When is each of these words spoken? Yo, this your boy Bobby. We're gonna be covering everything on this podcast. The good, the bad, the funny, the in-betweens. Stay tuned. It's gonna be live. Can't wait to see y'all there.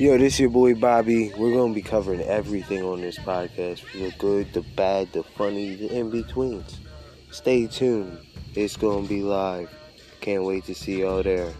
Yo, 0.00 0.16
this 0.16 0.40
your 0.40 0.48
boy 0.48 0.74
Bobby. 0.74 1.30
We're 1.36 1.52
gonna 1.52 1.74
be 1.74 1.82
covering 1.82 2.22
everything 2.22 2.82
on 2.82 3.02
this 3.02 3.18
podcast. 3.18 3.82
The 3.92 4.10
good, 4.16 4.50
the 4.54 4.62
bad, 4.62 5.12
the 5.12 5.22
funny, 5.22 5.74
the 5.74 5.94
in-betweens. 5.94 6.80
Stay 7.30 7.66
tuned. 7.66 8.16
It's 8.54 8.78
gonna 8.78 9.06
be 9.06 9.20
live. 9.20 9.68
Can't 10.22 10.44
wait 10.44 10.64
to 10.64 10.74
see 10.74 11.00
y'all 11.00 11.22
there. 11.22 11.52